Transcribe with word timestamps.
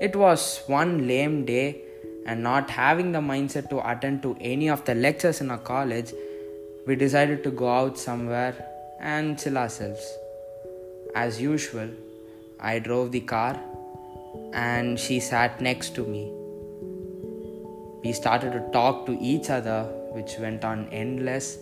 It 0.00 0.14
was 0.14 0.62
one 0.66 1.08
lame 1.08 1.44
day, 1.44 1.82
and 2.24 2.42
not 2.42 2.70
having 2.70 3.10
the 3.10 3.18
mindset 3.18 3.68
to 3.70 3.78
attend 3.90 4.22
to 4.22 4.36
any 4.40 4.68
of 4.68 4.84
the 4.84 4.94
lectures 4.94 5.40
in 5.40 5.50
our 5.50 5.58
college, 5.58 6.12
we 6.86 6.94
decided 6.94 7.42
to 7.44 7.50
go 7.50 7.68
out 7.68 7.98
somewhere 7.98 8.54
and 9.00 9.38
chill 9.38 9.58
ourselves. 9.58 10.06
As 11.16 11.40
usual, 11.40 11.88
I 12.60 12.78
drove 12.78 13.12
the 13.12 13.20
car 13.20 13.58
and 14.52 15.00
she 15.00 15.18
sat 15.18 15.60
next 15.60 15.94
to 15.96 16.04
me. 16.04 16.30
We 18.04 18.12
started 18.12 18.52
to 18.52 18.60
talk 18.72 19.06
to 19.06 19.18
each 19.20 19.50
other, 19.50 19.84
which 20.12 20.38
went 20.38 20.64
on 20.64 20.88
endless, 20.90 21.58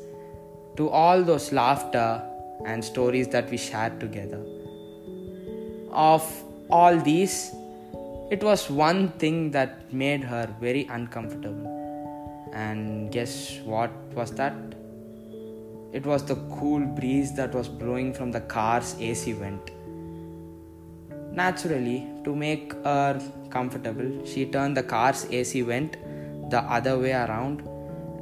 to 0.76 0.90
all 0.90 1.22
those 1.22 1.52
laughter 1.52 2.22
and 2.66 2.84
stories 2.84 3.28
that 3.28 3.48
we 3.50 3.56
shared 3.56 3.98
together. 3.98 4.44
Of 5.90 6.22
all 6.68 6.98
these, 6.98 7.50
it 8.28 8.42
was 8.42 8.68
one 8.68 9.08
thing 9.20 9.52
that 9.52 9.92
made 9.92 10.24
her 10.24 10.52
very 10.60 10.86
uncomfortable. 10.90 12.50
And 12.52 13.12
guess 13.12 13.60
what 13.64 13.90
was 14.14 14.32
that? 14.32 14.54
It 15.92 16.04
was 16.04 16.24
the 16.24 16.34
cool 16.58 16.80
breeze 16.80 17.34
that 17.36 17.54
was 17.54 17.68
blowing 17.68 18.12
from 18.12 18.32
the 18.32 18.40
car's 18.40 18.96
AC 18.98 19.32
vent. 19.32 19.70
Naturally, 21.32 22.06
to 22.24 22.34
make 22.34 22.72
her 22.84 23.20
comfortable, 23.50 24.26
she 24.26 24.46
turned 24.46 24.76
the 24.76 24.82
car's 24.82 25.24
AC 25.30 25.60
vent 25.62 25.96
the 26.50 26.60
other 26.62 26.98
way 26.98 27.12
around 27.12 27.62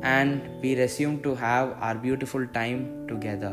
and 0.02 0.42
we 0.60 0.78
resumed 0.78 1.22
to 1.22 1.34
have 1.34 1.76
our 1.80 1.94
beautiful 1.94 2.46
time 2.48 3.06
together, 3.08 3.52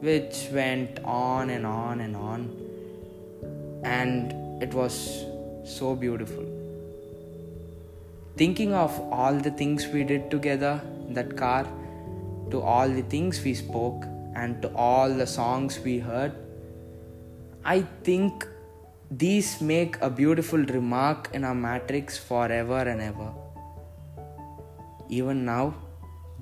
which 0.00 0.48
went 0.52 1.00
on 1.04 1.48
and 1.48 1.64
on 1.64 2.00
and 2.00 2.14
on. 2.14 2.40
And 3.82 4.62
it 4.62 4.74
was 4.74 5.24
so 5.64 5.94
beautiful. 5.94 6.44
Thinking 8.36 8.72
of 8.74 8.98
all 9.12 9.34
the 9.34 9.50
things 9.50 9.86
we 9.88 10.04
did 10.04 10.30
together 10.30 10.80
in 11.06 11.14
that 11.14 11.36
car, 11.36 11.66
to 12.50 12.60
all 12.60 12.88
the 12.88 13.02
things 13.02 13.42
we 13.44 13.54
spoke, 13.54 14.04
and 14.34 14.62
to 14.62 14.74
all 14.74 15.12
the 15.12 15.26
songs 15.26 15.78
we 15.80 15.98
heard, 15.98 16.32
I 17.64 17.82
think 18.04 18.46
these 19.10 19.60
make 19.60 20.00
a 20.00 20.08
beautiful 20.08 20.60
remark 20.60 21.30
in 21.34 21.44
our 21.44 21.54
matrix 21.54 22.16
forever 22.16 22.78
and 22.78 23.00
ever. 23.00 23.32
Even 25.08 25.44
now, 25.44 25.74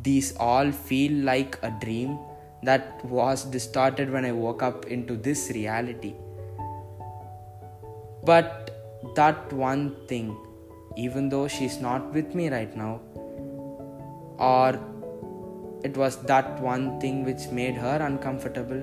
these 0.03 0.37
all 0.37 0.71
feel 0.71 1.13
like 1.25 1.59
a 1.63 1.71
dream 1.81 2.19
that 2.63 3.05
was 3.05 3.45
distorted 3.45 4.11
when 4.11 4.25
I 4.25 4.33
woke 4.33 4.63
up 4.63 4.87
into 4.87 5.17
this 5.17 5.51
reality. 5.55 6.15
But 8.25 8.68
that 9.15 9.53
one 9.53 9.97
thing, 10.07 10.37
even 10.97 11.29
though 11.29 11.49
she's 11.49 11.79
not 11.79 12.13
with 12.13 12.35
me 12.35 12.49
right 12.49 12.77
now, 12.77 13.01
or 14.39 14.81
it 15.85 15.97
was 15.97 16.17
that 16.23 16.61
one 16.61 17.01
thing 17.01 17.25
which 17.25 17.49
made 17.49 17.75
her 17.75 17.99
uncomfortable, 18.03 18.83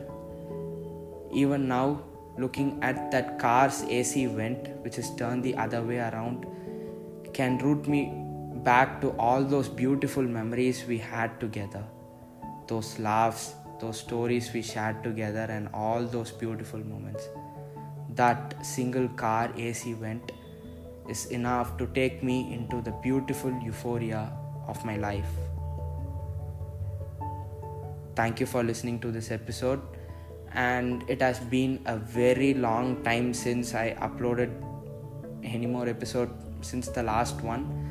even 1.33 1.67
now, 1.67 2.01
looking 2.37 2.79
at 2.81 3.11
that 3.11 3.39
car's 3.39 3.83
AC 3.83 4.25
vent, 4.27 4.69
which 4.83 4.97
is 4.97 5.13
turned 5.15 5.43
the 5.43 5.55
other 5.55 5.81
way 5.81 5.99
around, 5.99 6.45
can 7.33 7.57
root 7.57 7.87
me 7.87 8.11
back 8.63 9.01
to 9.01 9.09
all 9.17 9.43
those 9.43 9.67
beautiful 9.69 10.23
memories 10.23 10.85
we 10.87 10.97
had 10.97 11.39
together. 11.39 11.83
Those 12.67 12.97
laughs, 12.99 13.53
those 13.79 13.99
stories 13.99 14.51
we 14.53 14.61
shared 14.61 15.03
together, 15.03 15.45
and 15.49 15.69
all 15.73 16.03
those 16.03 16.31
beautiful 16.31 16.79
moments. 16.79 17.27
That 18.15 18.65
single 18.65 19.07
car 19.09 19.51
AC 19.57 19.93
vent 19.93 20.31
is 21.09 21.25
enough 21.27 21.77
to 21.77 21.87
take 21.87 22.23
me 22.23 22.53
into 22.53 22.81
the 22.81 22.91
beautiful 23.03 23.51
euphoria 23.63 24.31
of 24.67 24.83
my 24.85 24.97
life. 24.97 25.27
Thank 28.15 28.39
you 28.39 28.45
for 28.45 28.63
listening 28.63 28.99
to 29.01 29.11
this 29.11 29.31
episode. 29.31 29.81
And 30.53 31.03
it 31.09 31.21
has 31.21 31.39
been 31.39 31.81
a 31.85 31.97
very 31.97 32.53
long 32.53 33.03
time 33.03 33.33
since 33.33 33.75
I 33.75 33.95
uploaded 33.99 34.51
any 35.43 35.65
more 35.65 35.87
episode 35.87 36.29
since 36.61 36.87
the 36.87 37.03
last 37.03 37.41
one 37.41 37.85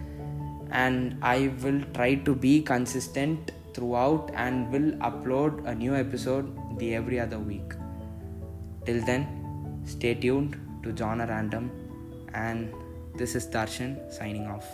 and 0.70 1.16
I 1.22 1.52
will 1.62 1.82
try 1.94 2.14
to 2.16 2.34
be 2.34 2.62
consistent 2.62 3.52
throughout 3.74 4.30
and 4.34 4.72
will 4.72 4.92
upload 5.08 5.66
a 5.66 5.74
new 5.74 5.94
episode 5.94 6.78
the 6.78 6.94
every 6.94 7.20
other 7.20 7.38
week. 7.38 7.74
Till 8.84 9.04
then, 9.04 9.43
stay 9.84 10.14
tuned 10.14 10.58
to 10.82 10.96
Genre 10.96 11.26
Random 11.26 11.70
and 12.34 12.72
this 13.16 13.34
is 13.34 13.46
Darshan 13.46 14.12
signing 14.12 14.46
off. 14.46 14.66